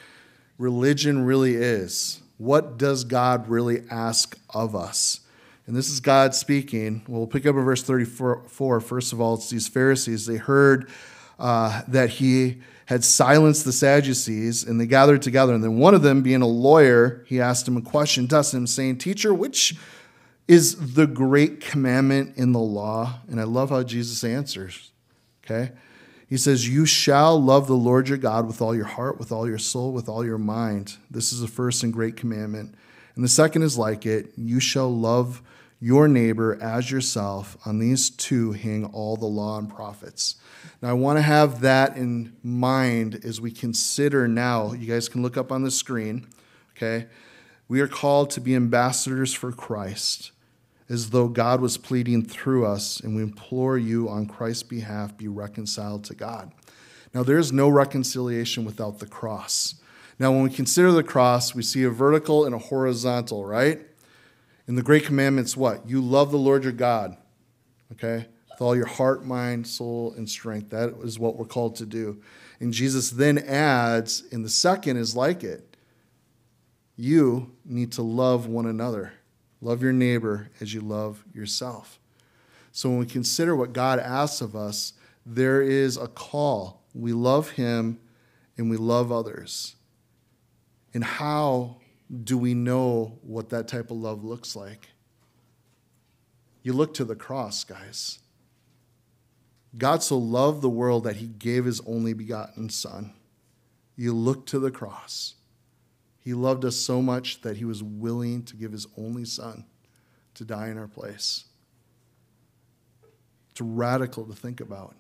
[0.59, 2.21] religion really is.
[2.37, 5.21] What does God really ask of us?
[5.67, 7.05] And this is God speaking.
[7.07, 8.81] We'll pick up at verse 34.
[8.81, 10.27] First of all, it's these Pharisees.
[10.27, 10.91] They heard
[11.39, 15.55] uh, that he had silenced the Sadducees, and they gathered together.
[15.55, 18.67] And then one of them, being a lawyer, he asked him a question, tested him,
[18.67, 19.77] saying, Teacher, which
[20.49, 23.21] is the great commandment in the law?
[23.31, 24.91] And I love how Jesus answers.
[25.45, 25.73] Okay?
[26.29, 29.49] He says, You shall love the Lord your God with all your heart, with all
[29.49, 30.97] your soul, with all your mind.
[31.11, 32.75] This is the first and great commandment.
[33.15, 35.43] And the second is like it you shall love
[35.81, 37.57] your neighbor as yourself.
[37.67, 40.37] On these two hang all the law and prophets.
[40.81, 44.73] Now, I want to have that in mind as we consider now.
[44.73, 46.27] You guys can look up on the screen,
[46.77, 47.07] okay?
[47.69, 50.33] We are called to be ambassadors for Christ,
[50.89, 55.29] as though God was pleading through us, and we implore you on Christ's behalf be
[55.29, 56.53] reconciled to God.
[57.15, 59.77] Now, there is no reconciliation without the cross.
[60.19, 63.81] Now, when we consider the cross, we see a vertical and a horizontal, right?
[64.67, 65.89] In the Great Commandments, what?
[65.89, 67.17] You love the Lord your God,
[67.93, 68.27] okay?
[68.51, 70.71] With all your heart, mind, soul, and strength.
[70.71, 72.23] That is what we're called to do.
[72.61, 75.77] And Jesus then adds, in the second is like it.
[76.97, 79.15] You need to love one another.
[79.65, 81.99] Love your neighbor as you love yourself.
[82.71, 84.93] So when we consider what God asks of us,
[85.25, 86.83] there is a call.
[86.93, 87.99] We love Him
[88.59, 89.75] and we love others.
[90.93, 91.77] And how
[92.23, 94.91] do we know what that type of love looks like?
[96.63, 98.19] You look to the cross, guys.
[99.79, 103.15] God so loved the world that he gave his only begotten Son.
[103.97, 105.34] You look to the cross.
[106.25, 109.67] He loved us so much that he was willing to give his only Son
[110.35, 111.45] to die in our place.
[113.51, 114.97] It's radical to think about.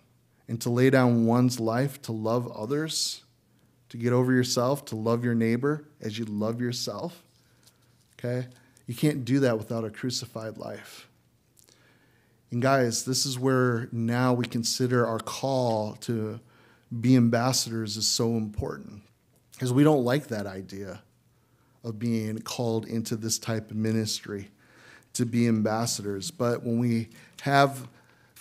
[0.46, 3.24] And to lay down one's life to love others,
[3.88, 7.22] to get over yourself, to love your neighbor as you love yourself.
[8.18, 8.48] Okay?
[8.86, 11.08] You can't do that without a crucified life.
[12.50, 16.38] And guys, this is where now we consider our call to
[17.00, 19.02] be ambassadors is so important.
[19.52, 21.00] Because we don't like that idea
[21.84, 24.48] of being called into this type of ministry
[25.12, 26.30] to be ambassadors.
[26.30, 27.08] But when we
[27.42, 27.86] have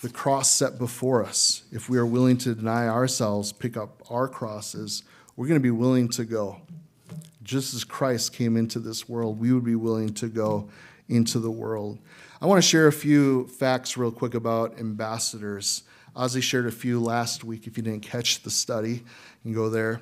[0.00, 4.26] the cross set before us, if we are willing to deny ourselves, pick up our
[4.26, 5.02] crosses,
[5.36, 6.60] we're going to be willing to go.
[7.42, 10.68] Just as Christ came into this world, we would be willing to go
[11.08, 11.98] into the world.
[12.40, 15.82] I want to share a few facts real quick about ambassadors.
[16.16, 17.66] Ozzy shared a few last week.
[17.66, 19.02] If you didn't catch the study, you
[19.42, 20.00] can go there.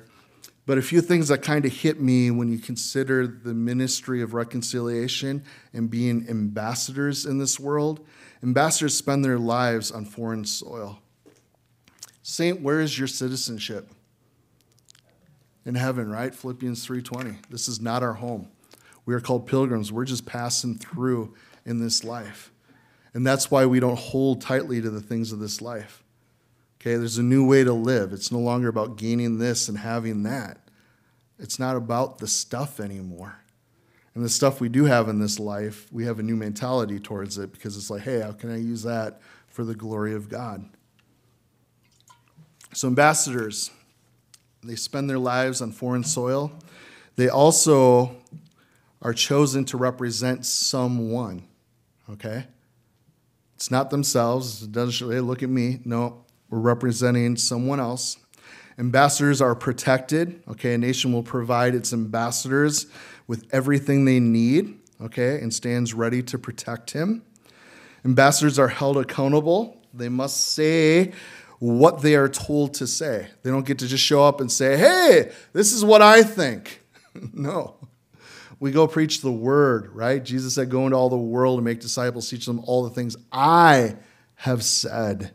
[0.65, 4.33] But a few things that kind of hit me when you consider the ministry of
[4.33, 8.05] reconciliation and being ambassadors in this world.
[8.41, 10.99] Ambassadors spend their lives on foreign soil.
[12.21, 13.89] Saint, where is your citizenship?
[15.65, 16.33] In heaven, right?
[16.33, 17.39] Philippians 3:20.
[17.49, 18.47] This is not our home.
[19.05, 19.91] We are called pilgrims.
[19.91, 21.33] We're just passing through
[21.65, 22.51] in this life.
[23.13, 26.02] And that's why we don't hold tightly to the things of this life.
[26.83, 28.11] Okay, there's a new way to live.
[28.11, 30.57] It's no longer about gaining this and having that.
[31.39, 33.39] It's not about the stuff anymore.
[34.13, 37.37] And the stuff we do have in this life, we have a new mentality towards
[37.37, 40.65] it because it's like, hey, how can I use that for the glory of God?
[42.73, 43.71] So, ambassadors,
[44.61, 46.51] they spend their lives on foreign soil.
[47.15, 48.17] They also
[49.01, 51.47] are chosen to represent someone,
[52.09, 52.47] okay?
[53.55, 54.63] It's not themselves.
[54.63, 55.79] It doesn't hey, look at me.
[55.85, 58.17] No, we're representing someone else.
[58.77, 60.41] Ambassadors are protected.
[60.47, 62.87] Okay, a nation will provide its ambassadors
[63.27, 67.23] with everything they need, okay, and stands ready to protect him.
[68.05, 69.81] Ambassadors are held accountable.
[69.93, 71.13] They must say
[71.59, 73.29] what they are told to say.
[73.41, 76.81] They don't get to just show up and say, hey, this is what I think.
[77.33, 77.75] no.
[78.59, 80.23] We go preach the word, right?
[80.23, 83.17] Jesus said, Go into all the world and make disciples, teach them all the things
[83.31, 83.95] I
[84.35, 85.31] have said.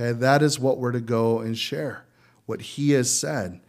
[0.00, 2.04] Okay, that is what we're to go and share,
[2.46, 3.60] what he has said.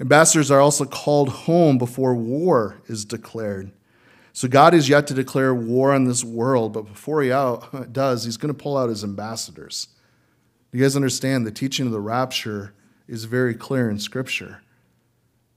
[0.00, 3.70] Ambassadors are also called home before war is declared.
[4.32, 8.24] So God is yet to declare war on this world, but before he out, does,
[8.24, 9.88] he's going to pull out his ambassadors.
[10.72, 12.72] You guys understand the teaching of the rapture
[13.06, 14.62] is very clear in Scripture.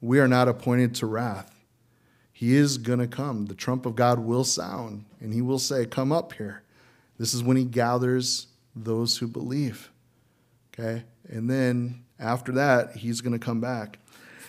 [0.02, 1.56] We are not appointed to wrath.
[2.34, 3.45] He is going to come.
[3.45, 6.63] The trump of God will sound, and he will say, Come up here.
[7.17, 9.90] This is when he gathers those who believe.
[10.73, 11.03] Okay?
[11.29, 13.99] And then after that, he's going to come back.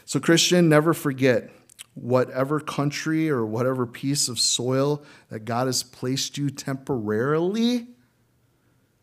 [0.04, 1.50] So, Christian, never forget
[1.94, 7.88] whatever country or whatever piece of soil that God has placed you temporarily,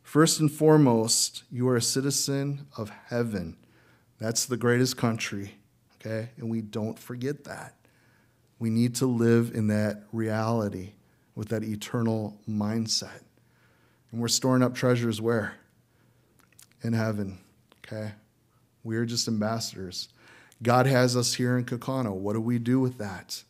[0.01, 3.57] first and foremost, you are a citizen of heaven.
[4.19, 5.55] That's the greatest country,
[5.95, 6.29] okay?
[6.37, 7.75] And we don't forget that.
[8.57, 10.93] We need to live in that reality
[11.35, 13.21] with that eternal mindset.
[14.11, 15.53] And we're storing up treasures where?
[16.83, 17.39] In heaven.
[17.85, 18.13] Okay?
[18.83, 20.09] We are just ambassadors.
[20.61, 22.13] God has us here in Kaukauna.
[22.13, 23.43] What do we do with that?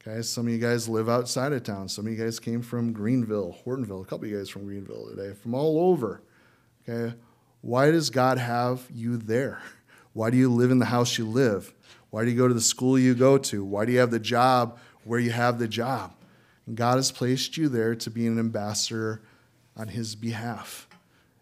[0.00, 1.88] Okay, some of you guys live outside of town.
[1.88, 5.08] Some of you guys came from Greenville, Hortonville, a couple of you guys from Greenville
[5.10, 6.22] today, from all over.
[6.88, 7.14] Okay,
[7.60, 9.60] why does God have you there?
[10.14, 11.74] Why do you live in the house you live?
[12.10, 13.64] Why do you go to the school you go to?
[13.64, 16.14] Why do you have the job where you have the job?
[16.66, 19.22] And God has placed you there to be an ambassador
[19.76, 20.87] on His behalf.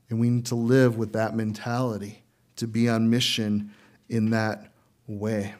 [0.08, 2.22] And we need to live with that mentality,
[2.56, 3.72] to be on mission
[4.08, 4.72] in that
[5.06, 5.54] way.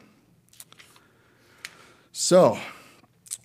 [2.13, 2.59] So,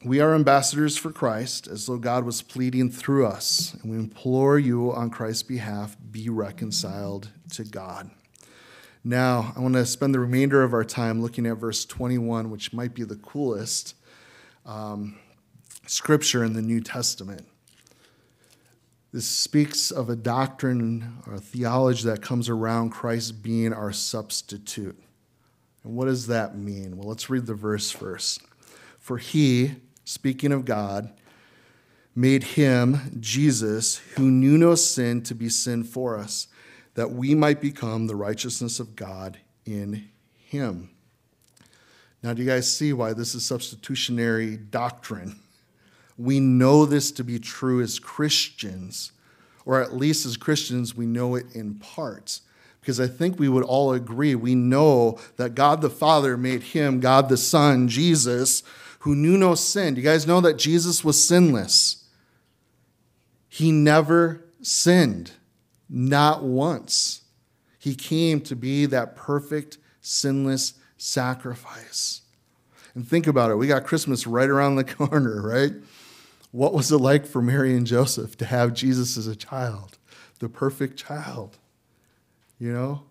[0.03, 3.75] we are ambassadors for Christ, as though God was pleading through us.
[3.75, 8.09] And we implore you on Christ's behalf be reconciled to God.
[9.03, 12.71] Now, I want to spend the remainder of our time looking at verse 21, which
[12.71, 13.95] might be the coolest
[14.65, 15.17] um,
[15.85, 17.47] scripture in the New Testament.
[19.13, 24.97] This speaks of a doctrine or a theology that comes around Christ being our substitute.
[25.83, 26.97] And what does that mean?
[26.97, 28.41] Well, let's read the verse first.
[28.99, 31.11] For he, speaking of God,
[32.15, 36.47] made him, Jesus, who knew no sin, to be sin for us,
[36.95, 40.89] that we might become the righteousness of God in him.
[42.23, 45.39] Now, do you guys see why this is substitutionary doctrine?
[46.21, 49.11] We know this to be true as Christians,
[49.65, 52.41] or at least as Christians, we know it in parts.
[52.79, 56.99] Because I think we would all agree, we know that God the Father made him,
[56.99, 58.63] God the Son, Jesus,
[58.99, 59.95] who knew no sin.
[59.95, 62.05] Do you guys know that Jesus was sinless?
[63.49, 65.31] He never sinned,
[65.89, 67.21] not once.
[67.77, 72.21] He came to be that perfect, sinless sacrifice.
[72.93, 73.55] And think about it.
[73.55, 75.73] We got Christmas right around the corner, right?
[76.51, 79.97] What was it like for Mary and Joseph to have Jesus as a child,
[80.39, 81.57] the perfect child?
[82.59, 83.03] You know?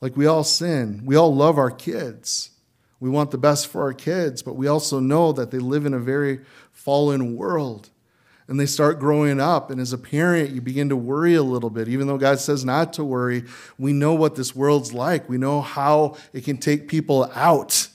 [0.00, 1.02] Like we all sin.
[1.04, 2.50] We all love our kids.
[2.98, 5.94] We want the best for our kids, but we also know that they live in
[5.94, 6.40] a very
[6.72, 7.90] fallen world.
[8.48, 11.68] And they start growing up, and as a parent, you begin to worry a little
[11.68, 11.88] bit.
[11.88, 13.42] Even though God says not to worry,
[13.76, 15.28] we know what this world's like.
[15.28, 17.88] We know how it can take people out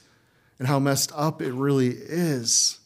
[0.59, 2.80] and how messed up it really is.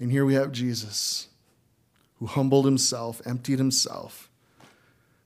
[0.00, 1.28] And here we have Jesus,
[2.18, 4.30] who humbled himself, emptied himself,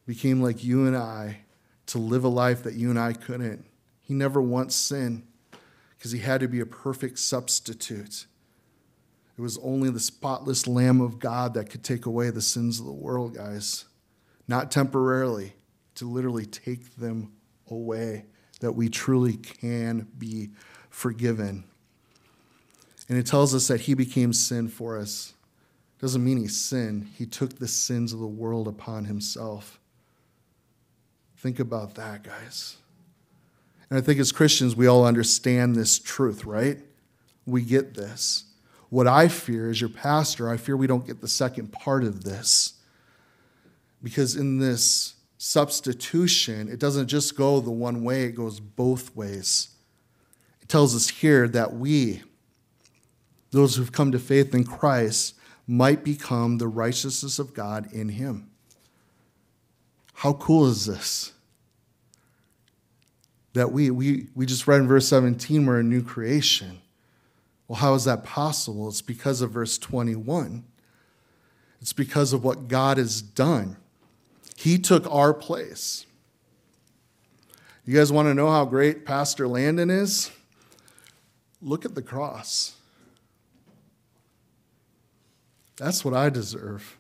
[0.07, 1.41] became like you and I
[1.87, 3.67] to live a life that you and I couldn't.
[4.01, 5.27] He never once sinned
[5.97, 8.27] because he had to be a perfect substitute.
[9.37, 12.87] It was only the spotless Lamb of God that could take away the sins of
[12.87, 13.85] the world, guys.
[14.49, 15.55] Not temporarily,
[15.95, 17.33] to literally take them
[17.71, 18.27] away,
[18.61, 20.51] that we truly can be
[20.91, 21.65] forgiven.
[23.09, 25.35] And it tells us that he became sin for us.
[26.01, 29.79] Doesn't mean he sinned, he took the sins of the world upon himself.
[31.37, 32.77] Think about that, guys.
[33.89, 36.79] And I think as Christians, we all understand this truth, right?
[37.47, 38.45] We get this.
[38.89, 42.25] What I fear as your pastor, I fear we don't get the second part of
[42.25, 42.75] this.
[44.03, 49.71] Because in this substitution, it doesn't just go the one way, it goes both ways.
[50.61, 52.23] It tells us here that we,
[53.53, 55.37] those who've come to faith in Christ,
[55.67, 58.51] might become the righteousness of God in Him.
[60.15, 61.33] How cool is this?
[63.55, 66.81] That we, we, we just read in verse 17, we're a new creation.
[67.69, 68.89] Well, how is that possible?
[68.89, 70.65] It's because of verse 21.
[71.81, 73.77] It's because of what God has done.
[74.57, 76.07] He took our place.
[77.85, 80.31] You guys want to know how great Pastor Landon is?
[81.61, 82.77] Look at the cross.
[85.77, 86.99] That's what I deserve.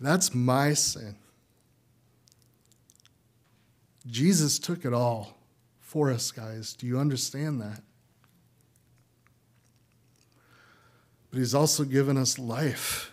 [0.00, 1.16] That's my sin.
[4.06, 5.38] Jesus took it all
[5.80, 6.74] for us, guys.
[6.74, 7.80] Do you understand that?
[11.30, 13.12] But He's also given us life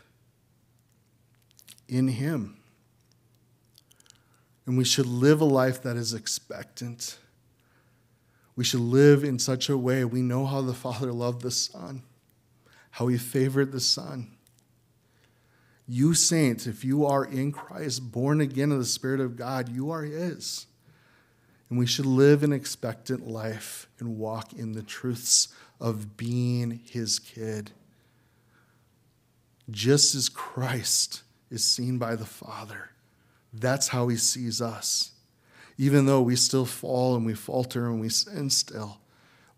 [1.87, 2.57] in Him.
[4.65, 7.17] And we should live a life that is expectant.
[8.55, 12.03] We should live in such a way we know how the Father loved the Son,
[12.91, 14.31] how He favored the Son.
[15.87, 19.91] You saints, if you are in Christ, born again of the Spirit of God, you
[19.91, 20.67] are His.
[21.69, 25.47] And we should live an expectant life and walk in the truths
[25.81, 27.71] of being his kid.
[29.69, 32.91] Just as Christ is seen by the Father,
[33.53, 35.11] that's how he sees us.
[35.77, 38.99] Even though we still fall and we falter and we sin still,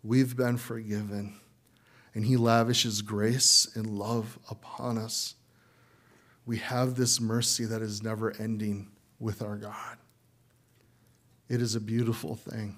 [0.03, 1.35] we've been forgiven.
[2.13, 5.35] And he lavishes grace and love upon us.
[6.45, 8.89] We have this mercy that is never ending
[9.19, 9.97] with our God.
[11.49, 12.77] It is a beautiful thing.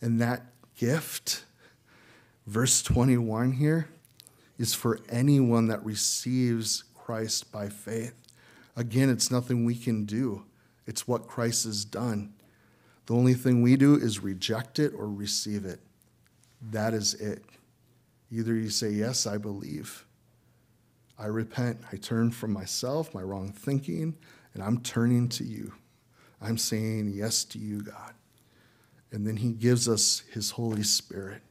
[0.00, 0.42] And that
[0.76, 1.44] gift,
[2.46, 3.88] verse 21 here,
[4.58, 8.14] is for anyone that receives Christ by faith.
[8.76, 10.44] Again, it's nothing we can do,
[10.86, 12.34] it's what Christ has done.
[13.06, 15.80] The only thing we do is reject it or receive it.
[16.70, 17.42] That is it.
[18.30, 20.04] Either you say, Yes, I believe.
[21.18, 21.80] I repent.
[21.92, 24.16] I turn from myself, my wrong thinking,
[24.54, 25.72] and I'm turning to you.
[26.40, 28.12] I'm saying yes to you, God.
[29.10, 31.42] And then He gives us His Holy Spirit.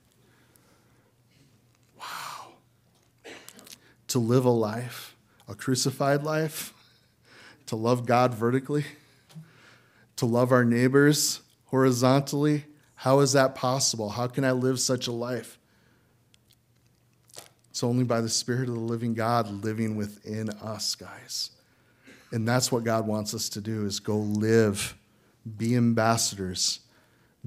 [2.00, 2.54] Wow.
[4.10, 5.16] To live a life,
[5.50, 6.74] a crucified life,
[7.66, 8.86] to love God vertically,
[10.16, 12.64] to love our neighbors horizontally.
[12.96, 14.10] How is that possible?
[14.10, 15.60] How can I live such a life?
[17.78, 21.52] It's only by the Spirit of the living God living within us, guys.
[22.32, 24.98] And that's what God wants us to do is go live,
[25.58, 26.80] be ambassadors,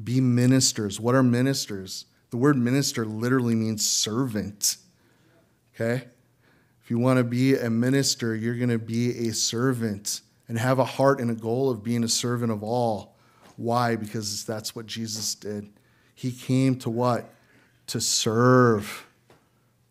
[0.05, 1.01] be ministers.
[1.01, 2.05] What are ministers?
[2.31, 4.77] The word minister literally means servant.
[5.75, 6.05] Okay?
[6.85, 10.79] If you want to be a minister, you're going to be a servant and have
[10.79, 13.17] a heart and a goal of being a servant of all.
[13.57, 13.97] Why?
[13.97, 15.71] Because that's what Jesus did.
[16.15, 17.35] He came to what?
[17.89, 19.09] To serve.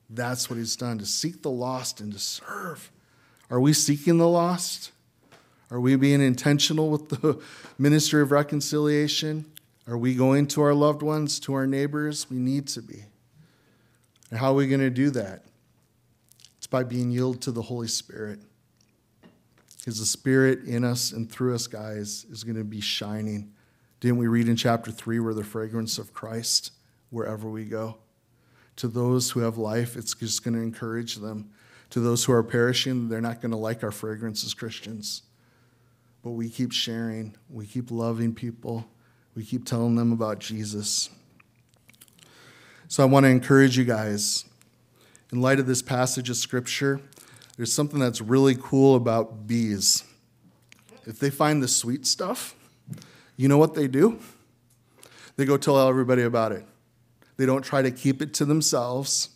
[0.09, 2.91] That's what he's done, to seek the lost and to serve.
[3.49, 4.91] Are we seeking the lost?
[5.71, 7.41] Are we being intentional with the
[7.77, 9.45] ministry of reconciliation?
[9.87, 12.29] Are we going to our loved ones, to our neighbors?
[12.29, 13.03] We need to be.
[14.29, 15.43] And how are we going to do that?
[16.57, 18.39] It's by being yielded to the Holy Spirit.
[19.77, 23.51] Because the Spirit in us and through us, guys, is going to be shining.
[23.99, 26.71] Didn't we read in chapter 3 where the fragrance of Christ
[27.09, 27.97] wherever we go?
[28.79, 31.49] To those who have life, it's just going to encourage them.
[31.89, 35.23] To those who are perishing, they're not going to like our fragrance as Christians.
[36.23, 38.87] But we keep sharing, we keep loving people,
[39.35, 41.09] we keep telling them about Jesus.
[42.87, 44.45] So I want to encourage you guys,
[45.33, 47.01] in light of this passage of Scripture,
[47.57, 50.05] there's something that's really cool about bees.
[51.05, 52.55] If they find the sweet stuff,
[53.35, 54.19] you know what they do?
[55.35, 56.65] They go tell everybody about it.
[57.39, 59.29] They don't try to keep it to themselves.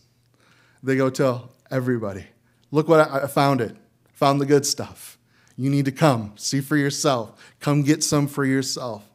[0.84, 2.26] They go tell everybody.
[2.70, 3.78] Look what I, found it.
[4.16, 5.18] Found the good stuff.
[5.56, 7.42] You need to come, see for yourself.
[7.62, 9.10] Come get some for yourself.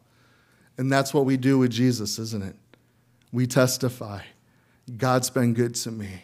[0.79, 2.57] And that's what we do with Jesus, isn't it?
[3.31, 4.23] We testify
[4.97, 6.23] God's been good to me.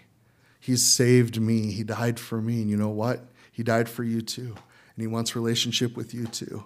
[0.59, 1.71] He's saved me.
[1.71, 2.63] He died for me.
[2.63, 3.27] And you know what?
[3.53, 4.55] He died for you too.
[4.95, 6.65] And He wants relationship with you too.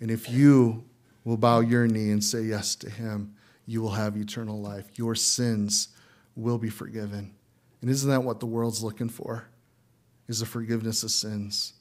[0.00, 0.86] And if you
[1.24, 3.35] will bow your knee and say yes to Him,
[3.66, 4.98] you will have eternal life.
[4.98, 5.88] Your sins
[6.36, 7.34] will be forgiven.
[7.80, 9.48] And isn't that what the world's looking for?
[10.28, 11.74] Is the forgiveness of sins.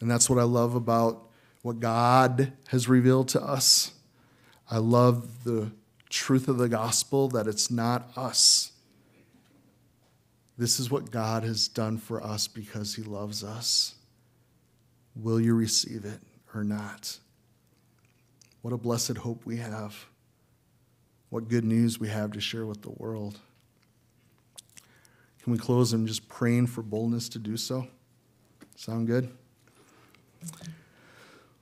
[0.00, 1.28] And that's what I love about
[1.62, 3.92] what God has revealed to us.
[4.70, 5.70] I love the
[6.08, 8.72] truth of the gospel that it's not us.
[10.56, 13.94] This is what God has done for us because he loves us.
[15.16, 16.20] Will you receive it
[16.54, 17.18] or not?
[18.62, 20.06] What a blessed hope we have.
[21.34, 23.40] What good news we have to share with the world.
[25.42, 27.88] Can we close and just praying for boldness to do so?
[28.76, 29.36] Sound good?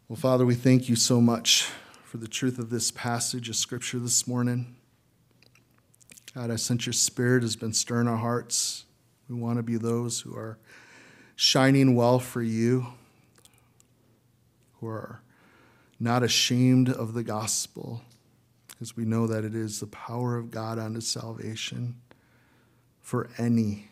[0.08, 1.70] Well, Father, we thank you so much
[2.04, 4.76] for the truth of this passage of Scripture this morning.
[6.34, 8.84] God, I sense your Spirit has been stirring our hearts.
[9.26, 10.58] We want to be those who are
[11.34, 12.88] shining well for you,
[14.80, 15.22] who are
[15.98, 18.02] not ashamed of the gospel,
[18.82, 21.94] because we know that it is the power of God unto salvation
[23.00, 23.86] for any,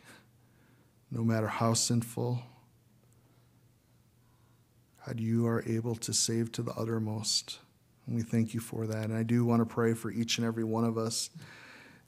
[1.12, 2.42] no matter how sinful
[5.06, 7.60] God, you are able to save to the uttermost.
[8.04, 9.04] And we thank you for that.
[9.04, 11.30] And I do want to pray for each and every one of us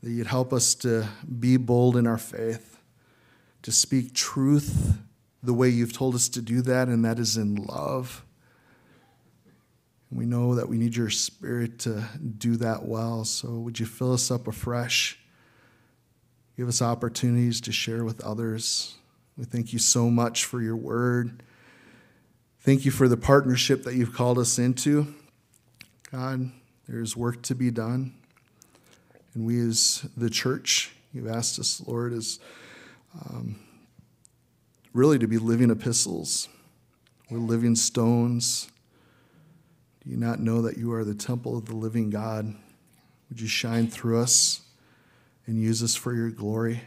[0.03, 1.07] that you'd help us to
[1.39, 2.79] be bold in our faith,
[3.63, 4.99] to speak truth
[5.41, 8.25] the way you've told us to do that, and that is in love.
[10.13, 12.05] And we know that we need your spirit to
[12.37, 13.25] do that well.
[13.25, 15.19] So would you fill us up afresh?
[16.55, 18.97] Give us opportunities to share with others.
[19.39, 21.43] We thank you so much for your word.
[22.61, 25.15] Thank you for the partnership that you've called us into.
[26.11, 26.53] God,
[26.87, 28.13] there's work to be done.
[29.33, 32.39] And we, as the church, you've asked us, Lord, is
[33.19, 33.59] um,
[34.93, 36.51] really to be living epistles.
[37.31, 38.69] We're living stones.
[40.03, 42.55] Do you not know that you are the temple of the living God?
[43.29, 44.63] Would you shine through us
[45.47, 46.83] and use us for your glory?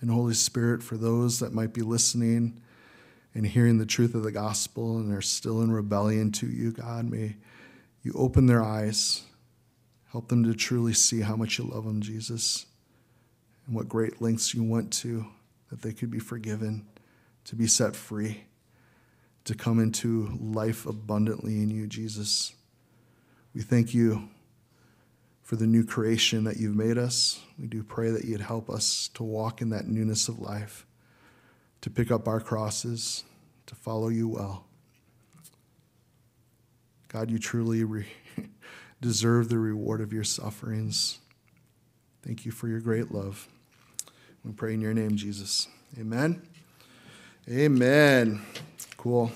[0.00, 2.60] And Holy Spirit, for those that might be listening,
[3.34, 7.08] and hearing the truth of the gospel and they're still in rebellion to you, God,
[7.08, 7.36] may
[8.02, 9.22] you open their eyes,
[10.10, 12.66] help them to truly see how much you love them, Jesus,
[13.66, 15.26] and what great lengths you went to
[15.70, 16.86] that they could be forgiven,
[17.44, 18.44] to be set free,
[19.44, 22.54] to come into life abundantly in you, Jesus.
[23.54, 24.28] We thank you
[25.42, 27.40] for the new creation that you've made us.
[27.58, 30.86] We do pray that you'd help us to walk in that newness of life
[31.80, 33.24] to pick up our crosses,
[33.66, 34.66] to follow you well.
[37.08, 38.06] God, you truly re-
[39.00, 41.18] deserve the reward of your sufferings.
[42.22, 43.48] Thank you for your great love.
[44.44, 45.68] We pray in your name, Jesus.
[45.98, 46.49] Amen.
[47.50, 48.42] Amen.
[48.96, 49.32] Cool.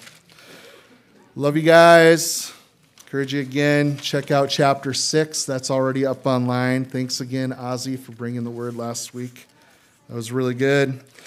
[1.34, 2.52] Love you guys.
[3.00, 3.96] Encourage you again.
[3.96, 5.44] Check out chapter six.
[5.44, 6.84] That's already up online.
[6.84, 9.48] Thanks again, Ozzy, for bringing the word last week.
[10.08, 11.02] That was really good.